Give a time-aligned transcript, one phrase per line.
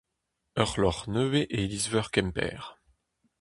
[0.59, 2.61] Ur c'hloc'h nevez e iliz-veur Kemper.